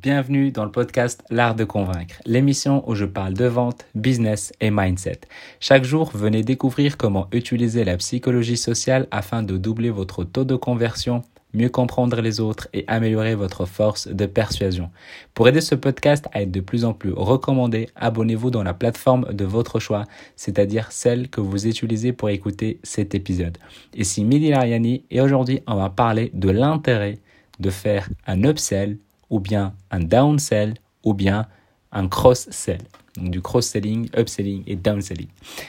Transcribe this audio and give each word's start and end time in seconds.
Bienvenue 0.00 0.52
dans 0.52 0.64
le 0.64 0.70
podcast 0.70 1.24
L'Art 1.28 1.56
de 1.56 1.64
Convaincre, 1.64 2.20
l'émission 2.24 2.88
où 2.88 2.94
je 2.94 3.04
parle 3.04 3.34
de 3.34 3.46
vente, 3.46 3.84
business 3.96 4.52
et 4.60 4.70
mindset. 4.70 5.22
Chaque 5.58 5.82
jour, 5.82 6.12
venez 6.14 6.44
découvrir 6.44 6.96
comment 6.96 7.26
utiliser 7.32 7.82
la 7.82 7.96
psychologie 7.96 8.56
sociale 8.56 9.08
afin 9.10 9.42
de 9.42 9.56
doubler 9.56 9.90
votre 9.90 10.22
taux 10.22 10.44
de 10.44 10.54
conversion, 10.54 11.22
mieux 11.52 11.68
comprendre 11.68 12.20
les 12.20 12.38
autres 12.38 12.68
et 12.74 12.84
améliorer 12.86 13.34
votre 13.34 13.66
force 13.66 14.06
de 14.06 14.26
persuasion. 14.26 14.88
Pour 15.34 15.48
aider 15.48 15.60
ce 15.60 15.74
podcast 15.74 16.26
à 16.32 16.42
être 16.42 16.52
de 16.52 16.60
plus 16.60 16.84
en 16.84 16.92
plus 16.92 17.12
recommandé, 17.12 17.88
abonnez-vous 17.96 18.52
dans 18.52 18.62
la 18.62 18.74
plateforme 18.74 19.32
de 19.32 19.44
votre 19.44 19.80
choix, 19.80 20.04
c'est-à-dire 20.36 20.92
celle 20.92 21.28
que 21.28 21.40
vous 21.40 21.66
utilisez 21.66 22.12
pour 22.12 22.30
écouter 22.30 22.78
cet 22.84 23.16
épisode. 23.16 23.58
Ici 23.96 24.22
Midi 24.22 24.50
Lariani 24.50 25.02
et 25.10 25.20
aujourd'hui, 25.20 25.60
on 25.66 25.74
va 25.74 25.90
parler 25.90 26.30
de 26.34 26.50
l'intérêt 26.50 27.18
de 27.58 27.70
faire 27.70 28.08
un 28.28 28.44
upsell 28.44 28.98
ou 29.30 29.40
bien 29.40 29.74
un 29.90 30.00
downsell, 30.00 30.74
ou 31.04 31.14
bien 31.14 31.46
un 31.92 32.08
cross-sell. 32.08 32.80
Donc 33.16 33.30
du 33.30 33.40
cross-selling, 33.40 34.08
upselling 34.16 34.62
et 34.66 34.76
downselling. 34.76 35.28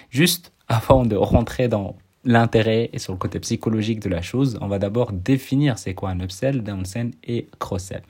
Juste 0.10 0.52
avant 0.68 1.06
de 1.06 1.16
rentrer 1.16 1.68
dans 1.68 1.96
l'intérêt 2.26 2.90
et 2.94 3.00
sur 3.00 3.14
le 3.14 3.18
côté 3.18 3.40
psychologique 3.40 4.02
de 4.02 4.10
la 4.10 4.22
chose, 4.22 4.58
on 4.62 4.68
va 4.68 4.78
d'abord 4.78 5.14
définir 5.14 5.78
c'est 5.78 5.94
quoi 5.94 6.10
un 6.10 6.20
upsell, 6.20 6.64
downsell 6.64 7.12
et 7.24 7.48
cross-sell. 7.60 8.04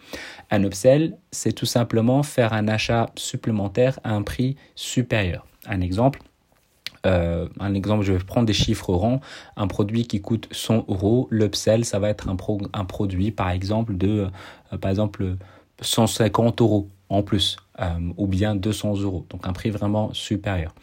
Un 0.49 0.63
upsell, 0.63 1.17
c'est 1.31 1.53
tout 1.53 1.67
simplement 1.67 2.23
faire 2.23 2.53
un 2.53 2.67
achat 2.67 3.11
supplémentaire 3.16 3.99
à 4.03 4.13
un 4.13 4.23
prix 4.23 4.55
supérieur. 4.75 5.45
Un 5.67 5.81
exemple, 5.81 6.21
euh, 7.05 7.48
un 7.59 7.73
exemple, 7.73 8.03
je 8.03 8.13
vais 8.13 8.20
prendre 8.20 8.45
des 8.45 8.53
chiffres 8.53 8.94
ronds. 8.94 9.20
Un 9.55 9.67
produit 9.67 10.05
qui 10.05 10.21
coûte 10.21 10.48
100 10.52 10.85
euros, 10.88 11.27
l'upsell, 11.31 11.85
ça 11.85 11.99
va 11.99 12.09
être 12.09 12.27
un, 12.30 12.38
un 12.73 12.85
produit, 12.85 13.31
par 13.31 13.49
exemple, 13.49 13.98
de, 13.98 14.27
euh, 14.73 14.77
par 14.77 14.91
exemple, 14.91 15.35
150 15.81 16.62
euros 16.62 16.88
en 17.09 17.23
plus, 17.23 17.58
euh, 17.79 18.11
ou 18.17 18.27
bien 18.27 18.55
200 18.55 18.99
euros, 19.01 19.25
donc 19.30 19.47
un 19.47 19.53
prix 19.53 19.69
vraiment 19.69 20.13
supérieur. 20.13 20.73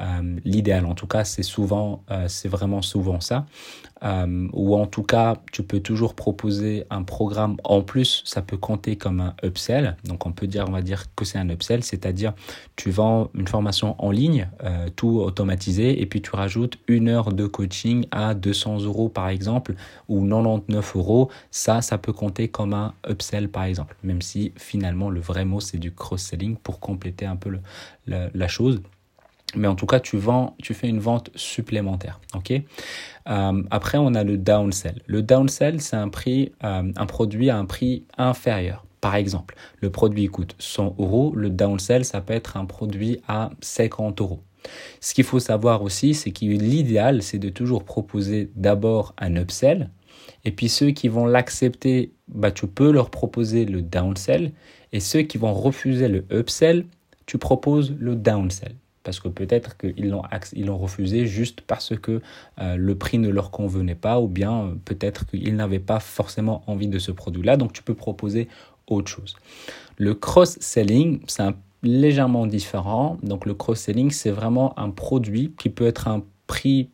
Euh, 0.00 0.38
l'idéal, 0.44 0.86
en 0.86 0.94
tout 0.94 1.08
cas, 1.08 1.24
c'est 1.24 1.42
souvent, 1.42 2.04
euh, 2.10 2.26
c'est 2.28 2.48
vraiment 2.48 2.82
souvent 2.82 3.20
ça. 3.20 3.46
ou 4.52 4.76
en 4.76 4.86
tout 4.86 5.02
cas, 5.02 5.36
tu 5.52 5.62
peux 5.62 5.80
toujours 5.80 6.14
proposer 6.14 6.84
un 6.90 7.02
programme 7.02 7.56
en 7.64 7.80
plus, 7.82 8.22
ça 8.24 8.42
peut 8.42 8.58
compter 8.58 8.94
comme 8.96 9.20
un 9.20 9.34
upsell. 9.42 9.96
Donc 10.04 10.26
on 10.26 10.32
peut 10.32 10.46
dire, 10.46 10.66
on 10.68 10.72
va 10.72 10.82
dire 10.82 11.06
que 11.16 11.24
c'est 11.24 11.38
un 11.38 11.48
upsell, 11.48 11.82
c'est-à-dire 11.82 12.32
tu 12.76 12.90
vends 12.90 13.30
une 13.34 13.48
formation 13.48 13.96
en 13.98 14.10
ligne, 14.10 14.48
tout 14.94 15.18
automatisé, 15.18 16.00
et 16.00 16.06
puis 16.06 16.20
tu 16.20 16.30
rajoutes 16.36 16.78
une 16.86 17.08
heure 17.08 17.32
de 17.32 17.46
coaching 17.46 18.06
à 18.12 18.34
200 18.34 18.82
euros 18.82 19.08
par 19.08 19.28
exemple, 19.28 19.74
ou 20.08 20.20
99 20.20 20.96
euros. 20.96 21.30
Ça, 21.50 21.80
ça 21.80 21.98
peut 21.98 22.12
compter 22.12 22.48
comme 22.48 22.74
un 22.74 22.92
upsell 23.08 23.48
par 23.48 23.64
exemple, 23.64 23.96
même 24.04 24.22
si 24.22 24.52
finalement 24.56 25.10
le 25.10 25.20
vrai 25.20 25.44
mot 25.44 25.60
c'est 25.60 25.78
du 25.78 25.90
pour 26.62 26.80
compléter 26.80 27.26
un 27.26 27.36
peu 27.36 27.58
la, 28.06 28.48
chose. 28.48 28.80
Mais 29.54 29.68
en 29.68 29.74
tout 29.74 29.86
cas, 29.86 30.00
tu 30.00 30.16
vends, 30.16 30.56
tu 30.62 30.74
fais 30.74 30.88
une 30.88 30.98
vente 30.98 31.30
supplémentaire. 31.34 32.20
Ok? 32.34 32.52
Euh, 32.52 33.62
après, 33.70 33.98
on 33.98 34.14
a 34.14 34.24
le 34.24 34.36
downsell. 34.36 35.02
Le 35.06 35.22
downsell, 35.22 35.80
c'est 35.80 35.96
un 35.96 36.08
prix, 36.08 36.52
euh, 36.64 36.92
un 36.94 37.06
produit 37.06 37.50
à 37.50 37.56
un 37.56 37.64
prix 37.64 38.04
inférieur. 38.18 38.84
Par 39.00 39.14
exemple, 39.14 39.54
le 39.80 39.90
produit 39.90 40.26
coûte 40.26 40.56
100 40.58 40.96
euros. 40.98 41.32
Le 41.34 41.50
downsell, 41.50 42.04
ça 42.04 42.20
peut 42.20 42.34
être 42.34 42.56
un 42.56 42.64
produit 42.64 43.20
à 43.28 43.50
50 43.60 44.20
euros. 44.20 44.42
Ce 45.00 45.14
qu'il 45.14 45.24
faut 45.24 45.38
savoir 45.38 45.82
aussi, 45.82 46.14
c'est 46.14 46.32
que 46.32 46.44
l'idéal, 46.44 47.22
c'est 47.22 47.38
de 47.38 47.48
toujours 47.48 47.84
proposer 47.84 48.50
d'abord 48.56 49.14
un 49.18 49.36
upsell. 49.36 49.90
Et 50.46 50.52
puis 50.52 50.68
ceux 50.68 50.92
qui 50.92 51.08
vont 51.08 51.26
l'accepter, 51.26 52.12
bah, 52.28 52.52
tu 52.52 52.68
peux 52.68 52.92
leur 52.92 53.10
proposer 53.10 53.64
le 53.64 53.82
downsell. 53.82 54.52
Et 54.92 55.00
ceux 55.00 55.22
qui 55.22 55.38
vont 55.38 55.52
refuser 55.52 56.08
le 56.08 56.24
upsell, 56.30 56.86
tu 57.26 57.36
proposes 57.36 57.94
le 57.98 58.14
downsell. 58.14 58.76
Parce 59.02 59.18
que 59.20 59.28
peut-être 59.28 59.76
qu'ils 59.76 60.08
l'ont, 60.08 60.78
refusé 60.78 61.26
juste 61.26 61.60
parce 61.60 61.96
que 61.96 62.22
euh, 62.60 62.76
le 62.76 62.94
prix 62.94 63.18
ne 63.18 63.28
leur 63.28 63.50
convenait 63.50 63.96
pas 63.96 64.20
ou 64.20 64.28
bien 64.28 64.62
euh, 64.62 64.74
peut-être 64.84 65.26
qu'ils 65.26 65.56
n'avaient 65.56 65.80
pas 65.80 66.00
forcément 66.00 66.62
envie 66.68 66.88
de 66.88 66.98
ce 67.00 67.10
produit-là. 67.10 67.56
Donc 67.56 67.72
tu 67.72 67.82
peux 67.82 67.94
proposer 67.94 68.48
autre 68.86 69.10
chose. 69.10 69.36
Le 69.96 70.14
cross-selling, 70.14 71.20
c'est 71.26 71.44
légèrement 71.82 72.46
différent. 72.46 73.18
Donc 73.22 73.46
le 73.46 73.54
cross-selling, 73.54 74.10
c'est 74.12 74.30
vraiment 74.30 74.78
un 74.78 74.90
produit 74.90 75.54
qui 75.58 75.70
peut 75.70 75.86
être 75.86 76.06
un 76.06 76.22
prix 76.46 76.90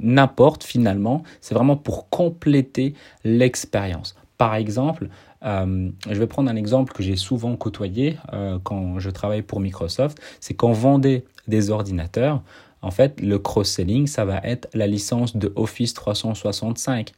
n'importe 0.00 0.64
finalement. 0.64 1.22
C'est 1.40 1.54
vraiment 1.54 1.76
pour 1.76 2.08
compléter 2.08 2.94
l'expérience. 3.24 4.14
Par 4.38 4.54
exemple, 4.54 5.08
euh, 5.44 5.90
je 6.08 6.18
vais 6.18 6.26
prendre 6.26 6.50
un 6.50 6.56
exemple 6.56 6.92
que 6.92 7.02
j'ai 7.02 7.16
souvent 7.16 7.56
côtoyé 7.56 8.16
euh, 8.32 8.58
quand 8.62 8.98
je 8.98 9.10
travaille 9.10 9.42
pour 9.42 9.60
Microsoft, 9.60 10.20
c'est 10.40 10.54
qu'on 10.54 10.72
vendait 10.72 11.24
des 11.48 11.70
ordinateurs. 11.70 12.42
En 12.82 12.90
fait, 12.90 13.20
le 13.20 13.38
cross-selling, 13.38 14.06
ça 14.06 14.24
va 14.24 14.38
être 14.38 14.68
la 14.74 14.86
licence 14.86 15.36
de 15.36 15.52
Office 15.56 15.94
365 15.94 17.12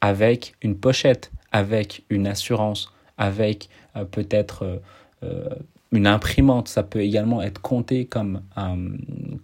avec 0.00 0.54
une 0.62 0.76
pochette, 0.76 1.32
avec 1.50 2.04
une 2.10 2.26
assurance, 2.26 2.92
avec 3.18 3.68
euh, 3.96 4.04
peut-être 4.04 4.80
une 5.92 6.06
imprimante, 6.06 6.68
ça 6.68 6.82
peut 6.82 7.00
également 7.00 7.42
être 7.42 7.60
compté 7.60 8.06
comme 8.06 8.40
un, 8.56 8.76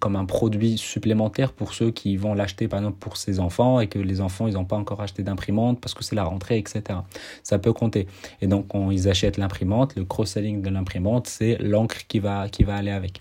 comme 0.01 0.17
un 0.17 0.25
produit 0.25 0.79
supplémentaire 0.79 1.53
pour 1.53 1.75
ceux 1.75 1.91
qui 1.91 2.17
vont 2.17 2.33
l'acheter 2.35 2.69
par 2.69 2.81
exemple 2.81 2.99
pour 2.99 3.19
ses 3.19 3.39
enfants 3.39 3.81
et 3.81 3.87
que 3.87 3.99
les 3.99 4.21
enfants 4.23 4.47
ils 4.47 4.55
n'ont 4.55 4.65
pas 4.65 4.77
encore 4.77 5.03
acheté 5.03 5.23
d'imprimante 5.23 5.81
parce 5.81 5.93
que 5.93 6.03
c'est 6.03 6.17
la 6.17 6.25
rentrée, 6.25 6.59
etc. 6.59 7.01
Ça 7.43 7.59
peut 7.59 7.75
compter. 7.75 8.07
Et 8.41 8.47
donc 8.47 8.67
ils 8.91 9.09
achètent 9.09 9.37
l'imprimante, 9.37 9.95
le 9.97 10.05
cross-selling 10.05 10.63
de 10.63 10.71
l'imprimante, 10.71 11.27
c'est 11.27 11.59
l'encre 11.61 12.07
qui 12.09 12.19
va, 12.19 12.49
qui 12.49 12.65
va 12.65 12.77
aller 12.77 12.91
avec. 12.91 13.21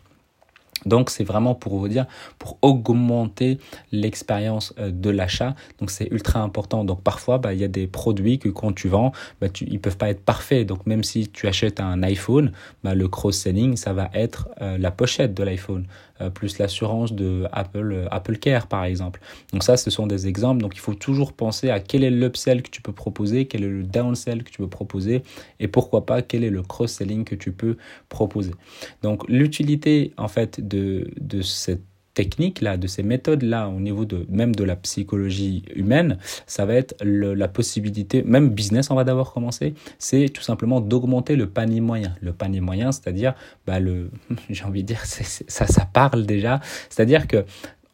Donc 0.85 1.09
c'est 1.09 1.23
vraiment 1.23 1.55
pour 1.55 1.77
vous 1.77 1.87
dire, 1.87 2.05
pour 2.39 2.57
augmenter 2.61 3.59
l'expérience 3.91 4.73
euh, 4.79 4.91
de 4.91 5.09
l'achat. 5.09 5.55
Donc 5.79 5.91
c'est 5.91 6.07
ultra 6.11 6.41
important. 6.41 6.83
Donc 6.83 7.01
parfois, 7.01 7.37
bah, 7.37 7.53
il 7.53 7.59
y 7.59 7.63
a 7.63 7.67
des 7.67 7.87
produits 7.87 8.39
que 8.39 8.49
quand 8.49 8.73
tu 8.73 8.87
vends, 8.87 9.11
bah, 9.41 9.49
tu, 9.49 9.65
ils 9.65 9.79
peuvent 9.79 9.97
pas 9.97 10.09
être 10.09 10.23
parfaits. 10.23 10.67
Donc 10.67 10.85
même 10.85 11.03
si 11.03 11.27
tu 11.27 11.47
achètes 11.47 11.79
un 11.79 12.03
iPhone, 12.03 12.51
bah, 12.83 12.95
le 12.95 13.07
cross-selling, 13.07 13.75
ça 13.75 13.93
va 13.93 14.09
être 14.13 14.49
euh, 14.61 14.77
la 14.77 14.91
pochette 14.91 15.33
de 15.33 15.43
l'iPhone. 15.43 15.85
Euh, 16.19 16.31
plus 16.31 16.57
l'assurance 16.57 17.13
de 17.13 17.45
Apple, 17.51 17.91
euh, 17.91 18.07
Apple 18.09 18.37
Care 18.37 18.65
par 18.67 18.85
exemple. 18.85 19.19
Donc 19.53 19.63
ça, 19.63 19.77
ce 19.77 19.91
sont 19.91 20.07
des 20.07 20.27
exemples. 20.27 20.61
Donc 20.61 20.75
il 20.75 20.79
faut 20.79 20.95
toujours 20.95 21.33
penser 21.33 21.69
à 21.69 21.79
quel 21.79 22.03
est 22.03 22.09
l'upsell 22.09 22.63
que 22.63 22.71
tu 22.71 22.81
peux 22.81 22.91
proposer, 22.91 23.45
quel 23.45 23.63
est 23.63 23.69
le 23.69 23.83
downsell 23.83 24.43
que 24.43 24.49
tu 24.49 24.57
peux 24.57 24.67
proposer 24.67 25.21
et 25.59 25.67
pourquoi 25.67 26.07
pas 26.07 26.23
quel 26.23 26.43
est 26.43 26.49
le 26.49 26.63
cross-selling 26.63 27.23
que 27.23 27.35
tu 27.35 27.51
peux 27.51 27.77
proposer. 28.09 28.51
Donc 29.03 29.27
l'utilité 29.29 30.13
en 30.17 30.27
fait 30.27 30.65
de, 30.67 31.11
de 31.19 31.41
cette 31.43 31.83
techniques-là, 32.17 32.77
de 32.77 32.87
ces 32.87 33.03
méthodes-là, 33.03 33.69
au 33.69 33.79
niveau 33.79 34.03
de 34.03 34.25
même 34.27 34.55
de 34.55 34.63
la 34.63 34.75
psychologie 34.75 35.63
humaine, 35.75 36.17
ça 36.47 36.65
va 36.65 36.73
être 36.73 36.95
la 37.03 37.47
possibilité, 37.47 38.23
même 38.23 38.49
business, 38.49 38.89
on 38.89 38.95
va 38.95 39.03
d'abord 39.03 39.31
commencer, 39.31 39.75
c'est 39.99 40.29
tout 40.29 40.41
simplement 40.41 40.81
d'augmenter 40.81 41.35
le 41.35 41.47
panier 41.47 41.79
moyen. 41.79 42.15
Le 42.21 42.33
panier 42.33 42.59
moyen, 42.59 42.91
c'est-à-dire, 42.91 43.35
bah 43.67 43.79
le, 43.79 44.09
j'ai 44.49 44.63
envie 44.63 44.81
de 44.81 44.87
dire, 44.87 45.05
ça, 45.05 45.67
ça 45.67 45.85
parle 45.85 46.25
déjà, 46.25 46.59
c'est-à-dire 46.89 47.27
que 47.27 47.45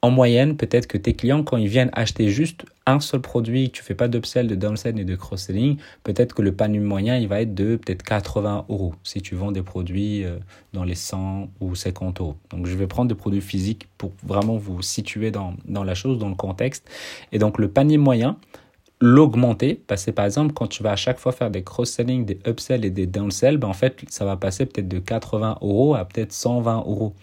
en 0.02 0.10
moyenne, 0.10 0.56
peut-être 0.56 0.88
que 0.88 0.98
tes 0.98 1.14
clients, 1.14 1.44
quand 1.44 1.58
ils 1.58 1.68
viennent 1.68 1.92
acheter 1.92 2.30
juste 2.30 2.66
un 2.86 3.00
seul 3.00 3.22
produit, 3.22 3.70
tu 3.72 3.84
fais 3.84 3.96
pas 3.96 4.08
d'upsell, 4.08 4.48
de 4.48 4.56
downsell 4.56 5.00
et 5.00 5.06
de 5.06 5.16
cross-selling, 5.16 5.78
peut-être 6.04 6.36
que 6.36 6.42
le 6.42 6.54
panier 6.54 6.80
moyen, 6.80 7.18
il 7.18 7.28
va 7.28 7.42
être 7.42 7.54
de 7.54 7.78
peut-être 7.78 8.04
80 8.04 8.66
euros 8.70 8.94
si 9.04 9.22
tu 9.22 9.36
vends 9.36 9.52
des 9.52 9.62
produits 9.62 10.26
euh, 10.26 10.38
dans 10.74 10.84
les 10.84 10.96
100 10.96 11.50
ou 11.62 11.76
50 11.76 12.20
euros. 12.20 12.36
Donc, 12.50 12.66
je 12.66 12.76
vais 12.76 12.88
prendre 12.88 13.08
des 13.08 13.16
produits 13.16 13.42
physiques 13.42 13.88
pour 13.98 14.12
vraiment 14.24 14.58
vous 14.58 14.82
situer 14.82 15.32
dans, 15.32 15.54
dans 15.66 15.84
la 15.84 15.96
chose, 15.96 16.18
dans 16.18 16.30
le 16.30 16.36
contexte. 16.36 16.90
Et 17.32 17.40
donc, 17.40 17.58
le 17.58 17.70
panier 17.70 17.98
moyen, 17.98 18.38
l'augmenter, 19.06 19.76
passer 19.76 20.14
par 20.14 20.24
exemple 20.24 20.54
quand 20.54 20.68
tu 20.68 20.82
vas 20.82 20.94
à 20.94 20.96
chaque 20.96 21.20
fois 21.20 21.34
faire 21.34 21.52
des 21.52 21.62
cross-selling, 21.62 22.26
des 22.26 22.40
upsells 22.48 22.86
et 22.86 22.90
des 22.90 23.06
downsells, 23.06 23.58
ben 23.58 23.68
en 23.68 23.74
fait 23.74 24.02
ça 24.10 24.24
va 24.24 24.38
passer 24.38 24.66
peut-être 24.66 24.88
de 24.88 25.00
80 25.00 25.58
euros 25.62 25.96
à 25.96 26.06
peut-être 26.06 26.32
120 26.32 26.78
euros. 26.78 27.14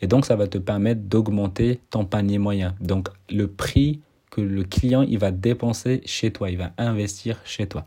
Et 0.00 0.08
donc 0.08 0.26
ça 0.26 0.34
va 0.34 0.48
te 0.48 0.58
permettre 0.58 1.02
d'augmenter 1.02 1.80
ton 1.90 2.04
panier 2.04 2.38
moyen. 2.38 2.74
Donc 2.80 3.08
le 3.30 3.46
prix 3.46 4.00
que 4.30 4.40
le 4.40 4.64
client 4.64 5.02
il 5.02 5.18
va 5.18 5.30
dépenser 5.30 6.02
chez 6.04 6.30
toi, 6.30 6.50
il 6.50 6.58
va 6.58 6.72
investir 6.78 7.40
chez 7.44 7.66
toi. 7.66 7.86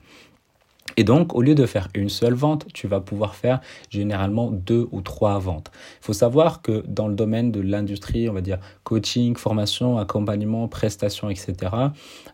Et 0.97 1.03
donc, 1.03 1.35
au 1.35 1.41
lieu 1.41 1.55
de 1.55 1.65
faire 1.65 1.87
une 1.93 2.09
seule 2.09 2.33
vente, 2.33 2.67
tu 2.73 2.87
vas 2.87 2.99
pouvoir 2.99 3.35
faire 3.35 3.61
généralement 3.89 4.51
deux 4.51 4.87
ou 4.91 5.01
trois 5.01 5.39
ventes. 5.39 5.71
Il 6.01 6.05
faut 6.05 6.13
savoir 6.13 6.61
que 6.61 6.83
dans 6.87 7.07
le 7.07 7.15
domaine 7.15 7.51
de 7.51 7.61
l'industrie, 7.61 8.29
on 8.29 8.33
va 8.33 8.41
dire 8.41 8.59
coaching, 8.83 9.35
formation, 9.35 9.97
accompagnement, 9.97 10.67
prestations, 10.67 11.29
etc., 11.29 11.55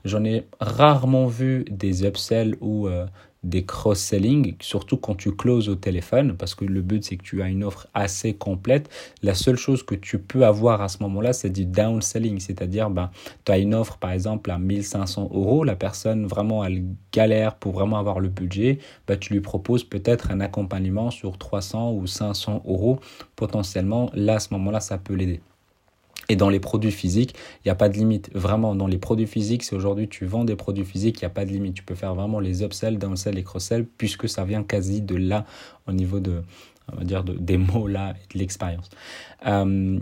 j'en 0.06 0.24
ai 0.24 0.48
rarement 0.60 1.28
vu 1.28 1.66
des 1.70 2.06
upsells 2.06 2.58
ou 2.62 2.88
euh, 2.88 3.06
des 3.44 3.66
cross-selling, 3.66 4.56
surtout 4.60 4.98
quand 4.98 5.16
tu 5.16 5.36
closes 5.36 5.70
au 5.70 5.76
téléphone, 5.76 6.36
parce 6.38 6.56
que 6.56 6.66
le 6.66 6.82
but 6.82 7.04
c'est 7.04 7.18
que 7.18 7.24
tu 7.24 7.42
as 7.42 7.48
une 7.48 7.64
offre 7.64 7.88
assez 7.94 8.34
complète. 8.34 8.90
La 9.22 9.34
seule 9.34 9.58
chose 9.58 9.84
que 9.84 9.96
tu 9.96 10.20
peux 10.20 10.46
avoir 10.46 10.82
à 10.82 10.88
ce 10.88 11.02
moment-là, 11.04 11.34
c'est 11.34 11.50
du 11.50 11.66
downselling, 11.66 12.40
c'est-à-dire 12.40 12.90
ben, 12.90 13.12
tu 13.46 13.52
as 13.52 13.58
une 13.58 13.74
offre 13.74 13.98
par 13.98 14.12
exemple 14.12 14.52
à 14.52 14.58
1500 14.58 15.30
euros, 15.34 15.64
la 15.64 15.76
personne 15.76 16.26
vraiment 16.26 16.64
elle 16.64 16.86
galère 17.12 17.56
pour 17.56 17.74
vraiment 17.74 17.98
avoir 17.98 18.20
le 18.20 18.30
budget, 18.30 18.80
ben, 19.08 19.18
tu 19.18 19.34
lui 19.34 19.42
proposes 19.42 19.84
peut-être 19.84 20.32
un 20.32 20.40
accompagnement 20.40 21.12
sur 21.12 21.38
300 21.38 21.94
ou 21.94 22.08
500 22.08 22.64
euros 22.66 23.00
potentiellement. 23.36 24.10
Là, 24.14 24.36
à 24.36 24.40
ce 24.40 24.54
moment-là, 24.54 24.80
ça 24.80 24.98
peut 24.98 25.14
l'aider. 25.14 25.42
Et 26.30 26.36
dans 26.36 26.50
les 26.50 26.60
produits 26.60 26.92
physiques, 26.92 27.36
il 27.64 27.68
n'y 27.68 27.72
a 27.72 27.76
pas 27.76 27.90
de 27.90 27.98
limite. 27.98 28.30
Vraiment, 28.34 28.76
dans 28.76 28.88
les 28.88 28.98
produits 28.98 29.28
physiques, 29.28 29.64
si 29.64 29.76
aujourd'hui 29.76 30.10
tu 30.10 30.26
vends 30.26 30.44
des 30.44 30.56
produits 30.56 30.84
physiques, 30.84 31.22
il 31.22 31.24
n'y 31.24 31.28
a 31.28 31.32
pas 31.32 31.46
de 31.46 31.52
limite. 31.52 31.74
Tu 31.76 31.84
peux 31.84 31.96
faire 31.96 32.16
vraiment 32.16 32.40
les 32.40 32.64
upsells, 32.64 32.98
downsells 32.98 33.38
et 33.38 33.44
cross-sells, 33.44 33.86
puisque 33.98 34.28
ça 34.28 34.44
vient 34.44 34.64
quasi 34.64 35.02
de 35.02 35.16
là, 35.16 35.46
au 35.88 35.94
niveau 35.94 36.20
de, 36.20 36.42
on 36.92 36.98
va 36.98 37.04
dire, 37.04 37.24
de, 37.24 37.34
des 37.34 37.58
mots 37.58 37.88
là 37.88 38.12
et 38.12 38.34
de 38.34 38.40
l'expérience. 38.40 38.90
Euh, 39.46 40.00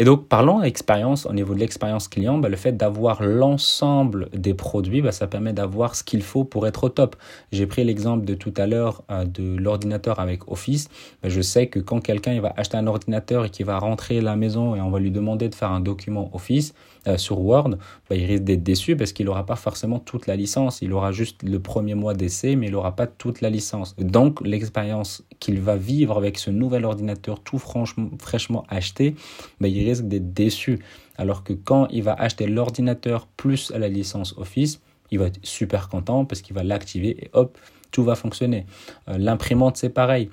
et 0.00 0.04
donc, 0.04 0.28
parlons 0.28 0.62
expérience, 0.62 1.26
au 1.26 1.32
niveau 1.32 1.54
de 1.54 1.58
l'expérience 1.58 2.06
client, 2.06 2.38
bah, 2.38 2.48
le 2.48 2.56
fait 2.56 2.76
d'avoir 2.76 3.20
l'ensemble 3.20 4.28
des 4.32 4.54
produits, 4.54 5.02
bah, 5.02 5.10
ça 5.10 5.26
permet 5.26 5.52
d'avoir 5.52 5.96
ce 5.96 6.04
qu'il 6.04 6.22
faut 6.22 6.44
pour 6.44 6.68
être 6.68 6.84
au 6.84 6.88
top. 6.88 7.16
J'ai 7.50 7.66
pris 7.66 7.82
l'exemple 7.82 8.24
de 8.24 8.34
tout 8.34 8.54
à 8.56 8.68
l'heure 8.68 9.02
euh, 9.10 9.24
de 9.24 9.56
l'ordinateur 9.56 10.20
avec 10.20 10.48
Office. 10.48 10.88
Bah, 11.20 11.28
je 11.28 11.40
sais 11.40 11.66
que 11.66 11.80
quand 11.80 12.00
quelqu'un 12.00 12.40
va 12.40 12.54
acheter 12.56 12.76
un 12.76 12.86
ordinateur 12.86 13.46
et 13.46 13.50
qu'il 13.50 13.66
va 13.66 13.80
rentrer 13.80 14.18
à 14.18 14.22
la 14.22 14.36
maison 14.36 14.76
et 14.76 14.80
on 14.80 14.90
va 14.90 15.00
lui 15.00 15.10
demander 15.10 15.48
de 15.48 15.54
faire 15.56 15.72
un 15.72 15.80
document 15.80 16.30
Office 16.32 16.74
euh, 17.08 17.16
sur 17.16 17.40
Word, 17.40 17.70
bah, 18.08 18.14
il 18.14 18.24
risque 18.24 18.44
d'être 18.44 18.62
déçu 18.62 18.94
parce 18.94 19.12
qu'il 19.12 19.26
n'aura 19.26 19.46
pas 19.46 19.56
forcément 19.56 19.98
toute 19.98 20.28
la 20.28 20.36
licence. 20.36 20.80
Il 20.80 20.92
aura 20.92 21.10
juste 21.10 21.42
le 21.42 21.58
premier 21.58 21.96
mois 21.96 22.14
d'essai, 22.14 22.54
mais 22.54 22.66
il 22.66 22.72
n'aura 22.72 22.94
pas 22.94 23.08
toute 23.08 23.40
la 23.40 23.50
licence. 23.50 23.96
Donc, 23.96 24.46
l'expérience 24.46 25.24
qu'il 25.40 25.60
va 25.60 25.74
vivre 25.74 26.16
avec 26.16 26.38
ce 26.38 26.50
nouvel 26.50 26.84
ordinateur 26.84 27.40
tout 27.40 27.58
franchement, 27.58 28.10
fraîchement 28.20 28.64
acheté, 28.68 29.16
bah, 29.60 29.66
il 29.66 29.87
risque 29.88 30.04
d'être 30.04 30.32
déçu. 30.32 30.78
Alors 31.16 31.44
que 31.44 31.52
quand 31.52 31.88
il 31.90 32.02
va 32.02 32.14
acheter 32.14 32.46
l'ordinateur 32.46 33.26
plus 33.26 33.70
la 33.70 33.88
licence 33.88 34.34
Office, 34.36 34.80
il 35.10 35.18
va 35.18 35.26
être 35.26 35.40
super 35.42 35.88
content 35.88 36.24
parce 36.24 36.42
qu'il 36.42 36.54
va 36.54 36.62
l'activer 36.62 37.24
et 37.24 37.30
hop, 37.32 37.58
tout 37.90 38.04
va 38.04 38.14
fonctionner. 38.14 38.66
Euh, 39.08 39.18
l'imprimante, 39.18 39.76
c'est 39.76 39.90
pareil. 39.90 40.30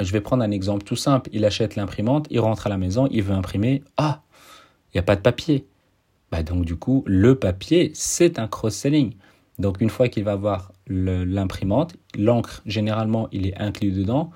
Je 0.00 0.12
vais 0.12 0.20
prendre 0.20 0.42
un 0.42 0.50
exemple 0.50 0.84
tout 0.84 0.96
simple. 0.96 1.30
Il 1.32 1.44
achète 1.44 1.76
l'imprimante, 1.76 2.26
il 2.30 2.40
rentre 2.40 2.66
à 2.66 2.70
la 2.70 2.76
maison, 2.76 3.08
il 3.10 3.22
veut 3.22 3.34
imprimer. 3.34 3.82
Ah, 3.96 4.22
il 4.92 4.96
n'y 4.96 5.00
a 5.00 5.02
pas 5.02 5.16
de 5.16 5.22
papier. 5.22 5.66
Bah 6.30 6.42
donc 6.42 6.64
du 6.64 6.76
coup, 6.76 7.02
le 7.06 7.34
papier, 7.38 7.92
c'est 7.94 8.38
un 8.38 8.48
cross-selling. 8.48 9.14
Donc 9.58 9.80
une 9.80 9.90
fois 9.90 10.08
qu'il 10.08 10.24
va 10.24 10.34
voir 10.34 10.72
l'imprimante, 10.86 11.96
l'encre, 12.16 12.62
généralement, 12.66 13.28
il 13.32 13.46
est 13.46 13.56
inclus 13.56 13.92
dedans. 13.92 14.30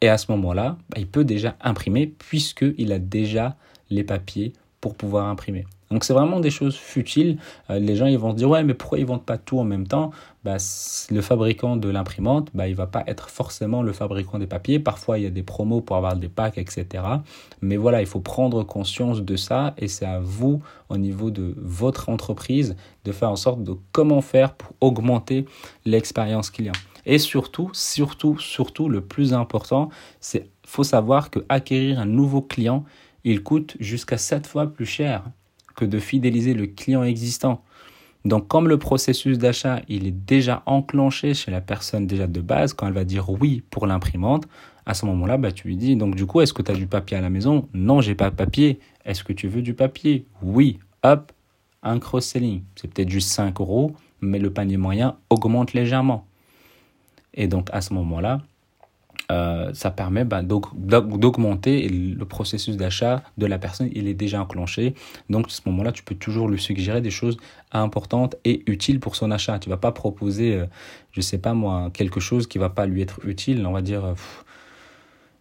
Et 0.00 0.08
à 0.08 0.18
ce 0.18 0.30
moment-là, 0.32 0.78
bah, 0.90 0.96
il 0.98 1.06
peut 1.06 1.24
déjà 1.24 1.56
imprimer 1.60 2.06
puisqu'il 2.06 2.92
a 2.92 2.98
déjà 2.98 3.56
les 3.92 4.04
papiers 4.04 4.52
pour 4.80 4.96
pouvoir 4.96 5.28
imprimer. 5.28 5.64
Donc 5.92 6.04
c'est 6.04 6.14
vraiment 6.14 6.40
des 6.40 6.50
choses 6.50 6.74
futiles. 6.74 7.38
Euh, 7.70 7.78
les 7.78 7.96
gens 7.96 8.06
ils 8.06 8.18
vont 8.18 8.32
se 8.32 8.36
dire 8.36 8.48
ouais 8.48 8.64
mais 8.64 8.72
pourquoi 8.72 8.98
ils 8.98 9.04
vendent 9.04 9.24
pas 9.24 9.36
tout 9.38 9.58
en 9.58 9.64
même 9.64 9.86
temps? 9.86 10.10
Bah, 10.42 10.56
Le 11.10 11.20
fabricant 11.20 11.76
de 11.76 11.88
l'imprimante, 11.88 12.48
bah, 12.54 12.66
il 12.66 12.74
va 12.74 12.86
pas 12.86 13.04
être 13.06 13.28
forcément 13.28 13.82
le 13.82 13.92
fabricant 13.92 14.38
des 14.38 14.46
papiers. 14.46 14.78
Parfois 14.78 15.18
il 15.18 15.24
y 15.24 15.26
a 15.26 15.30
des 15.30 15.42
promos 15.42 15.82
pour 15.82 15.96
avoir 15.96 16.16
des 16.16 16.28
packs, 16.28 16.58
etc. 16.58 17.04
Mais 17.60 17.76
voilà, 17.76 18.00
il 18.00 18.06
faut 18.06 18.20
prendre 18.20 18.64
conscience 18.64 19.20
de 19.22 19.36
ça 19.36 19.74
et 19.76 19.86
c'est 19.86 20.06
à 20.06 20.18
vous 20.18 20.62
au 20.88 20.96
niveau 20.96 21.30
de 21.30 21.54
votre 21.58 22.08
entreprise 22.08 22.74
de 23.04 23.12
faire 23.12 23.30
en 23.30 23.36
sorte 23.36 23.62
de 23.62 23.74
comment 23.92 24.22
faire 24.22 24.54
pour 24.54 24.72
augmenter 24.80 25.44
l'expérience 25.84 26.50
client. 26.50 26.72
Et 27.04 27.18
surtout, 27.18 27.70
surtout, 27.72 28.38
surtout, 28.38 28.88
le 28.88 29.00
plus 29.00 29.34
important, 29.34 29.90
c'est 30.20 30.48
faut 30.64 30.84
savoir 30.84 31.30
que 31.30 31.40
acquérir 31.48 31.98
un 31.98 32.06
nouveau 32.06 32.40
client, 32.40 32.84
il 33.24 33.42
coûte 33.42 33.76
jusqu'à 33.80 34.18
7 34.18 34.46
fois 34.46 34.66
plus 34.66 34.86
cher 34.86 35.24
que 35.76 35.84
de 35.84 35.98
fidéliser 35.98 36.54
le 36.54 36.66
client 36.66 37.02
existant. 37.02 37.62
Donc 38.24 38.46
comme 38.46 38.68
le 38.68 38.78
processus 38.78 39.38
d'achat, 39.38 39.80
il 39.88 40.06
est 40.06 40.10
déjà 40.26 40.62
enclenché 40.66 41.34
chez 41.34 41.50
la 41.50 41.60
personne 41.60 42.06
déjà 42.06 42.26
de 42.26 42.40
base, 42.40 42.72
quand 42.72 42.86
elle 42.86 42.92
va 42.92 43.04
dire 43.04 43.30
oui 43.30 43.62
pour 43.70 43.86
l'imprimante, 43.86 44.46
à 44.86 44.94
ce 44.94 45.06
moment-là, 45.06 45.38
bah, 45.38 45.52
tu 45.52 45.68
lui 45.68 45.76
dis, 45.76 45.96
donc 45.96 46.16
du 46.16 46.26
coup, 46.26 46.40
est-ce 46.40 46.52
que 46.52 46.62
tu 46.62 46.72
as 46.72 46.74
du 46.74 46.86
papier 46.86 47.16
à 47.16 47.20
la 47.20 47.30
maison? 47.30 47.68
Non, 47.72 48.00
j'ai 48.00 48.14
pas 48.14 48.30
de 48.30 48.34
papier. 48.34 48.80
Est-ce 49.04 49.22
que 49.22 49.32
tu 49.32 49.46
veux 49.46 49.62
du 49.62 49.74
papier? 49.74 50.26
Oui. 50.42 50.78
Hop, 51.04 51.32
un 51.82 51.98
cross-selling. 51.98 52.62
C'est 52.74 52.92
peut-être 52.92 53.08
juste 53.08 53.28
5 53.30 53.60
euros, 53.60 53.94
mais 54.20 54.38
le 54.38 54.52
panier 54.52 54.76
moyen 54.76 55.16
augmente 55.30 55.72
légèrement. 55.72 56.26
Et 57.34 57.46
donc 57.46 57.68
à 57.72 57.80
ce 57.80 57.94
moment-là, 57.94 58.40
euh, 59.32 59.72
ça 59.72 59.90
permet 59.90 60.24
bah, 60.24 60.42
d'augmenter 60.42 61.88
le 61.88 62.24
processus 62.24 62.76
d'achat 62.76 63.22
de 63.38 63.46
la 63.46 63.58
personne. 63.58 63.88
Il 63.94 64.06
est 64.08 64.14
déjà 64.14 64.42
enclenché. 64.42 64.94
Donc, 65.30 65.46
à 65.46 65.50
ce 65.50 65.62
moment-là, 65.66 65.92
tu 65.92 66.02
peux 66.02 66.14
toujours 66.14 66.48
lui 66.48 66.60
suggérer 66.60 67.00
des 67.00 67.10
choses 67.10 67.38
importantes 67.72 68.36
et 68.44 68.62
utiles 68.70 69.00
pour 69.00 69.16
son 69.16 69.30
achat. 69.30 69.58
Tu 69.58 69.70
vas 69.70 69.78
pas 69.78 69.92
proposer, 69.92 70.52
je 70.52 70.58
euh, 70.58 70.66
je 71.12 71.20
sais 71.20 71.38
pas 71.38 71.54
moi, 71.54 71.90
quelque 71.92 72.20
chose 72.20 72.46
qui 72.46 72.58
va 72.58 72.68
pas 72.68 72.86
lui 72.86 73.00
être 73.00 73.20
utile. 73.24 73.66
On 73.66 73.72
va 73.72 73.82
dire, 73.82 74.14
je 74.14 74.22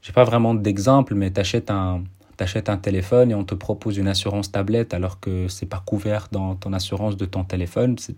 j'ai 0.01 0.13
pas 0.13 0.23
vraiment 0.23 0.53
d'exemple, 0.53 1.13
mais 1.13 1.31
tu 1.31 1.39
achètes 1.39 1.69
un, 1.69 2.03
t'achètes 2.41 2.69
un 2.69 2.77
téléphone 2.77 3.29
et 3.29 3.35
on 3.35 3.43
te 3.43 3.53
propose 3.53 3.97
une 3.97 4.07
assurance 4.07 4.51
tablette 4.51 4.95
alors 4.95 5.19
que 5.19 5.47
c'est 5.47 5.67
pas 5.67 5.83
couvert 5.85 6.27
dans 6.31 6.55
ton 6.55 6.73
assurance 6.73 7.15
de 7.15 7.25
ton 7.25 7.43
téléphone, 7.43 7.97
c'est 7.99 8.15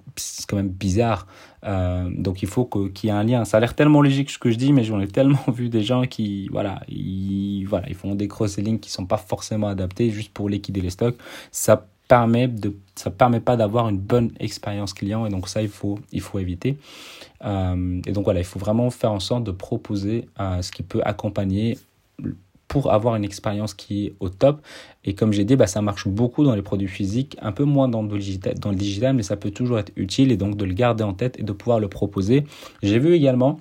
quand 0.48 0.56
même 0.56 0.70
bizarre. 0.70 1.28
Euh, 1.66 2.10
donc 2.10 2.42
il 2.42 2.48
faut 2.48 2.64
qu'il 2.64 3.10
y 3.10 3.12
ait 3.12 3.16
un 3.18 3.25
lien. 3.25 3.44
Ça 3.44 3.58
a 3.58 3.60
l'air 3.60 3.75
tellement 3.75 4.02
logique 4.02 4.30
ce 4.30 4.40
que 4.40 4.50
je 4.50 4.56
dis, 4.56 4.72
mais 4.72 4.86
j'en 4.86 5.02
ai 5.02 5.10
tellement 5.10 5.44
vu 5.54 5.68
des 5.68 5.84
gens 5.84 6.06
qui, 6.06 6.48
voilà, 6.54 6.80
ils, 6.88 7.66
voilà, 7.66 7.90
ils 7.90 7.96
font 7.96 8.16
des 8.16 8.30
cross-selling 8.30 8.80
qui 8.80 8.92
sont 8.92 9.06
pas 9.06 9.18
forcément 9.18 9.68
adaptés 9.68 10.10
juste 10.10 10.31
pour 10.31 10.48
liquider 10.48 10.80
les 10.80 10.92
stocks. 10.92 11.18
Ça 11.52 11.86
permet 12.08 12.48
de, 12.48 12.78
ça 12.96 13.12
permet 13.12 13.42
pas 13.42 13.58
d'avoir 13.58 13.90
une 13.90 14.00
bonne 14.00 14.31
expérience 14.40 14.94
client 14.94 15.25
et 15.25 15.30
donc 15.31 15.50
ça 15.50 15.62
il 15.62 15.68
faut, 15.68 16.00
il 16.14 16.22
faut 16.22 16.40
éviter. 16.40 16.78
Euh, 17.44 18.00
et 18.06 18.14
donc 18.14 18.24
voilà, 18.24 18.40
il 18.40 18.46
faut 18.46 18.60
vraiment 18.60 18.90
faire 18.90 19.12
en 19.12 19.20
sorte 19.20 19.44
de 19.44 19.52
proposer 19.52 20.30
euh, 20.40 20.62
ce 20.62 20.72
qui 20.72 20.84
peut 20.84 21.02
accompagner 21.04 21.78
pour 22.74 22.92
avoir 22.92 23.16
une 23.16 23.24
expérience 23.24 23.75
qui 23.75 24.08
est 24.08 24.16
au 24.20 24.30
top. 24.30 24.60
Et 25.06 25.14
comme 25.14 25.31
j'ai 25.31 25.46
dit, 25.46 25.56
bah, 25.56 25.68
ça 25.68 25.84
marche 25.84 26.08
beaucoup 26.08 26.44
dans 26.44 26.56
les 26.56 26.64
produits 26.64 26.88
physiques, 26.88 27.38
un 27.40 27.52
peu 27.52 27.66
moins 27.66 27.88
dans 27.88 28.02
le, 28.02 28.18
digital, 28.18 29.14
mais 29.16 29.22
ça 29.22 29.38
peut 29.38 29.52
toujours 29.52 29.78
être 29.78 29.92
utile 29.96 30.31
et 30.31 30.38
donc 30.38 30.58
de 30.58 30.66
le 30.66 30.74
garder 30.74 31.04
en 31.04 31.14
tête 31.14 31.40
et 31.40 31.44
de 31.44 31.52
pouvoir 31.52 31.80
le 31.80 31.88
proposer. 31.88 32.46
J'ai 32.81 32.98
vu 32.98 33.14
également 33.14 33.60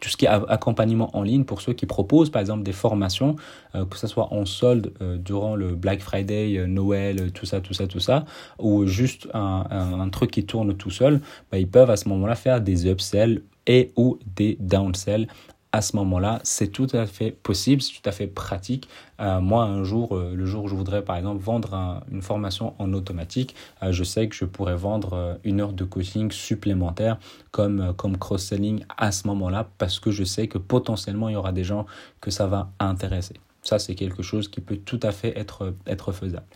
tout 0.00 0.08
ce 0.08 0.16
qui 0.16 0.24
est 0.24 0.28
accompagnement 0.28 1.14
en 1.14 1.22
ligne 1.22 1.44
pour 1.44 1.60
ceux 1.60 1.74
qui 1.74 1.84
proposent 1.84 2.30
par 2.30 2.40
exemple 2.40 2.62
des 2.62 2.72
formations, 2.72 3.36
euh, 3.74 3.84
que 3.84 3.98
ce 3.98 4.06
soit 4.06 4.32
en 4.32 4.46
solde 4.46 4.94
euh, 5.02 5.18
durant 5.18 5.54
le 5.54 5.74
Black 5.74 6.00
Friday, 6.00 6.56
euh, 6.56 6.66
Noël, 6.66 7.30
tout 7.32 7.44
ça, 7.44 7.60
tout 7.60 7.74
ça, 7.74 7.86
tout 7.86 8.00
ça, 8.00 8.24
ou 8.58 8.86
juste 8.86 9.28
un, 9.34 9.66
un, 9.70 10.08
truc 10.08 10.30
qui 10.30 10.46
tourne 10.46 10.74
tout 10.74 10.90
seul, 10.90 11.20
bah, 11.52 11.58
ils 11.58 11.68
peuvent 11.68 11.90
à 11.90 11.98
ce 11.98 12.08
moment-là 12.08 12.36
faire 12.36 12.62
des 12.62 12.88
upsells 12.88 13.42
et 13.66 13.92
ou 13.96 14.18
des 14.34 14.56
downsells 14.60 15.26
à 15.74 15.82
ce 15.82 15.96
moment-là, 15.96 16.38
c'est 16.44 16.68
tout 16.68 16.86
à 16.92 17.04
fait 17.04 17.32
possible, 17.32 17.82
c'est 17.82 18.00
tout 18.00 18.08
à 18.08 18.12
fait 18.12 18.28
pratique. 18.28 18.88
Euh, 19.20 19.40
moi, 19.40 19.64
un 19.64 19.82
jour, 19.82 20.16
euh, 20.16 20.32
le 20.32 20.46
jour 20.46 20.62
où 20.62 20.68
je 20.68 20.74
voudrais 20.76 21.02
par 21.02 21.16
exemple 21.16 21.42
vendre 21.42 22.00
une 22.12 22.22
formation 22.22 22.74
en 22.78 22.92
automatique, 22.92 23.56
euh, 23.82 23.90
je 23.90 24.04
sais 24.04 24.28
que 24.28 24.36
je 24.36 24.44
pourrais 24.44 24.76
vendre 24.76 25.36
une 25.42 25.60
heure 25.60 25.72
de 25.72 25.82
coaching 25.82 26.30
supplémentaire 26.30 27.18
comme, 27.50 27.92
comme 27.96 28.16
cross-selling 28.18 28.84
à 28.96 29.10
ce 29.10 29.26
moment-là 29.26 29.68
parce 29.78 29.98
que 29.98 30.12
je 30.12 30.22
sais 30.22 30.46
que 30.46 30.58
potentiellement 30.58 31.28
il 31.28 31.32
y 31.32 31.36
aura 31.36 31.50
des 31.50 31.64
gens 31.64 31.86
que 32.20 32.30
ça 32.30 32.46
va 32.46 32.70
intéresser. 32.78 33.34
Ça, 33.64 33.80
c'est 33.80 33.96
quelque 33.96 34.22
chose 34.22 34.46
qui 34.46 34.60
peut 34.60 34.76
tout 34.76 35.00
à 35.02 35.10
fait 35.10 35.36
être, 35.36 35.74
être 35.88 36.12
faisable. 36.12 36.46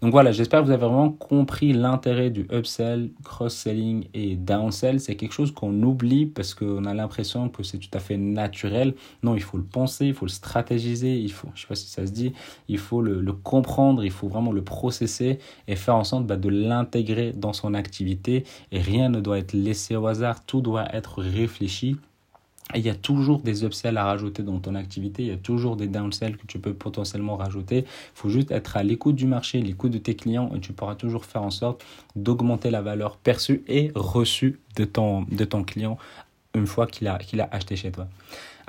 Donc 0.00 0.12
voilà, 0.12 0.30
j'espère 0.30 0.60
que 0.60 0.66
vous 0.66 0.70
avez 0.70 0.86
vraiment 0.86 1.10
compris 1.10 1.72
l'intérêt 1.72 2.30
du 2.30 2.46
upsell, 2.52 3.10
cross-selling 3.24 4.06
et 4.14 4.36
downsell. 4.36 5.00
C'est 5.00 5.16
quelque 5.16 5.32
chose 5.32 5.50
qu'on 5.50 5.82
oublie 5.82 6.24
parce 6.24 6.54
qu'on 6.54 6.84
a 6.84 6.94
l'impression 6.94 7.48
que 7.48 7.64
c'est 7.64 7.78
tout 7.78 7.90
à 7.92 7.98
fait 7.98 8.16
naturel. 8.16 8.94
Non, 9.24 9.34
il 9.34 9.42
faut 9.42 9.56
le 9.56 9.64
penser, 9.64 10.06
il 10.06 10.14
faut 10.14 10.26
le 10.26 10.30
stratégiser, 10.30 11.18
il 11.18 11.32
faut, 11.32 11.48
je 11.56 11.62
sais 11.62 11.66
pas 11.66 11.74
si 11.74 11.88
ça 11.88 12.06
se 12.06 12.12
dit, 12.12 12.32
il 12.68 12.78
faut 12.78 13.02
le, 13.02 13.32
comprendre, 13.32 14.04
il 14.04 14.12
faut 14.12 14.28
vraiment 14.28 14.52
le 14.52 14.62
processer 14.62 15.40
et 15.66 15.74
faire 15.74 15.96
en 15.96 16.04
sorte 16.04 16.26
bah, 16.26 16.36
de 16.36 16.48
l'intégrer 16.48 17.32
dans 17.32 17.52
son 17.52 17.74
activité. 17.74 18.44
Et 18.70 18.80
rien 18.80 19.08
ne 19.08 19.20
doit 19.20 19.38
être 19.38 19.52
laissé 19.52 19.96
au 19.96 20.06
hasard, 20.06 20.44
tout 20.44 20.60
doit 20.60 20.94
être 20.94 21.20
réfléchi 21.22 21.96
il 22.74 22.82
y 22.82 22.90
a 22.90 22.94
toujours 22.94 23.40
des 23.40 23.64
upsells 23.64 23.96
à 23.96 24.04
rajouter 24.04 24.42
dans 24.42 24.58
ton 24.58 24.74
activité, 24.74 25.22
il 25.22 25.28
y 25.28 25.32
a 25.32 25.36
toujours 25.36 25.76
des 25.76 25.86
downsells 25.86 26.36
que 26.36 26.46
tu 26.46 26.58
peux 26.58 26.74
potentiellement 26.74 27.36
rajouter. 27.36 27.78
Il 27.78 27.84
faut 28.14 28.28
juste 28.28 28.50
être 28.50 28.76
à 28.76 28.82
l'écoute 28.82 29.16
du 29.16 29.26
marché, 29.26 29.60
l'écoute 29.60 29.92
de 29.92 29.98
tes 29.98 30.14
clients 30.14 30.50
et 30.54 30.60
tu 30.60 30.72
pourras 30.72 30.94
toujours 30.94 31.24
faire 31.24 31.42
en 31.42 31.50
sorte 31.50 31.84
d'augmenter 32.16 32.70
la 32.70 32.82
valeur 32.82 33.16
perçue 33.16 33.62
et 33.68 33.90
reçue 33.94 34.60
de 34.76 34.84
ton, 34.84 35.22
de 35.22 35.44
ton 35.44 35.64
client 35.64 35.98
une 36.54 36.66
fois 36.66 36.86
qu'il 36.86 37.06
a, 37.08 37.18
qu'il 37.18 37.40
a 37.40 37.48
acheté 37.52 37.76
chez 37.76 37.90
toi. 37.90 38.06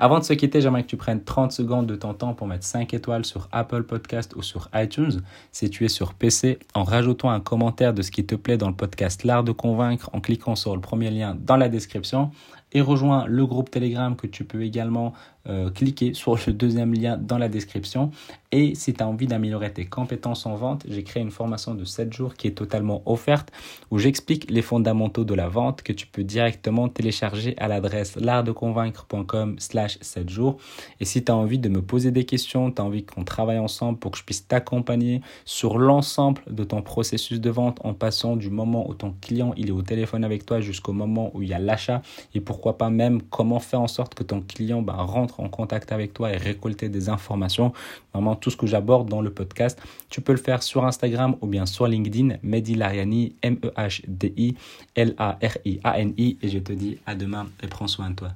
Avant 0.02 0.18
de 0.18 0.24
se 0.24 0.32
quitter, 0.32 0.62
j'aimerais 0.62 0.82
que 0.82 0.88
tu 0.88 0.96
prennes 0.96 1.22
30 1.22 1.52
secondes 1.52 1.86
de 1.86 1.94
ton 1.94 2.14
temps 2.14 2.32
pour 2.32 2.46
mettre 2.46 2.64
5 2.64 2.94
étoiles 2.94 3.26
sur 3.26 3.48
Apple 3.52 3.82
Podcast 3.82 4.34
ou 4.34 4.40
sur 4.40 4.70
iTunes. 4.74 5.20
Si 5.52 5.68
tu 5.68 5.84
es 5.84 5.88
sur 5.88 6.14
PC, 6.14 6.58
en 6.72 6.84
rajoutant 6.84 7.28
un 7.28 7.40
commentaire 7.40 7.92
de 7.92 8.00
ce 8.00 8.10
qui 8.10 8.24
te 8.24 8.34
plaît 8.34 8.56
dans 8.56 8.68
le 8.68 8.74
podcast 8.74 9.24
L'Art 9.24 9.44
de 9.44 9.52
Convaincre 9.52 10.08
en 10.14 10.20
cliquant 10.20 10.56
sur 10.56 10.74
le 10.74 10.80
premier 10.80 11.10
lien 11.10 11.36
dans 11.38 11.58
la 11.58 11.68
description 11.68 12.30
et 12.72 12.80
rejoins 12.80 13.26
le 13.26 13.46
groupe 13.46 13.70
Telegram 13.70 14.16
que 14.16 14.26
tu 14.26 14.44
peux 14.44 14.62
également 14.62 15.12
euh, 15.48 15.70
cliquer 15.70 16.14
sur 16.14 16.36
le 16.46 16.52
deuxième 16.52 16.94
lien 16.94 17.16
dans 17.16 17.38
la 17.38 17.48
description. 17.48 18.10
Et 18.52 18.74
si 18.74 18.92
tu 18.92 19.02
as 19.02 19.08
envie 19.08 19.26
d'améliorer 19.26 19.72
tes 19.72 19.86
compétences 19.86 20.44
en 20.44 20.56
vente, 20.56 20.84
j'ai 20.88 21.04
créé 21.04 21.22
une 21.22 21.30
formation 21.30 21.74
de 21.74 21.84
7 21.84 22.12
jours 22.12 22.34
qui 22.34 22.48
est 22.48 22.52
totalement 22.52 23.02
offerte 23.06 23.52
où 23.90 23.98
j'explique 23.98 24.50
les 24.50 24.62
fondamentaux 24.62 25.24
de 25.24 25.34
la 25.34 25.48
vente 25.48 25.82
que 25.82 25.92
tu 25.92 26.06
peux 26.06 26.24
directement 26.24 26.88
télécharger 26.88 27.54
à 27.58 27.68
l'adresse 27.68 28.16
l'artdeconvaincre.com 28.16 29.56
slash 29.58 29.98
7 30.00 30.28
jours. 30.28 30.58
Et 30.98 31.04
si 31.04 31.24
tu 31.24 31.30
as 31.30 31.36
envie 31.36 31.58
de 31.58 31.68
me 31.68 31.80
poser 31.80 32.10
des 32.10 32.24
questions, 32.24 32.70
tu 32.72 32.82
as 32.82 32.84
envie 32.84 33.04
qu'on 33.04 33.24
travaille 33.24 33.58
ensemble 33.58 33.98
pour 33.98 34.10
que 34.10 34.18
je 34.18 34.24
puisse 34.24 34.46
t'accompagner 34.46 35.20
sur 35.44 35.78
l'ensemble 35.78 36.42
de 36.50 36.64
ton 36.64 36.82
processus 36.82 37.40
de 37.40 37.50
vente 37.50 37.78
en 37.84 37.94
passant 37.94 38.36
du 38.36 38.50
moment 38.50 38.88
où 38.90 38.94
ton 38.94 39.14
client 39.20 39.54
il 39.56 39.68
est 39.68 39.72
au 39.72 39.82
téléphone 39.82 40.24
avec 40.24 40.44
toi 40.44 40.60
jusqu'au 40.60 40.92
moment 40.92 41.30
où 41.34 41.42
il 41.42 41.48
y 41.48 41.54
a 41.54 41.58
l'achat 41.58 42.02
et 42.34 42.40
pourquoi 42.40 42.78
pas 42.78 42.90
même 42.90 43.22
comment 43.22 43.60
faire 43.60 43.80
en 43.80 43.88
sorte 43.88 44.14
que 44.14 44.24
ton 44.24 44.40
client 44.40 44.82
bah, 44.82 44.94
rentre 44.98 45.29
en 45.38 45.48
contact 45.48 45.92
avec 45.92 46.12
toi 46.14 46.32
et 46.32 46.36
récolter 46.36 46.88
des 46.88 47.08
informations. 47.08 47.72
Vraiment 48.12 48.34
tout 48.34 48.50
ce 48.50 48.56
que 48.56 48.66
j'aborde 48.66 49.08
dans 49.08 49.20
le 49.20 49.30
podcast, 49.30 49.80
tu 50.08 50.20
peux 50.20 50.32
le 50.32 50.38
faire 50.38 50.62
sur 50.62 50.84
Instagram 50.84 51.36
ou 51.40 51.46
bien 51.46 51.66
sur 51.66 51.86
LinkedIn, 51.86 52.36
Mehdi 52.42 52.74
Lariani, 52.74 53.36
M-E-H-D-I 53.42 54.56
L-A-R-I-A-N-I 54.94 56.38
et 56.42 56.48
je 56.48 56.58
te 56.58 56.72
dis 56.72 56.98
à 57.06 57.14
demain 57.14 57.46
et 57.62 57.66
prends 57.66 57.88
soin 57.88 58.10
de 58.10 58.16
toi. 58.16 58.30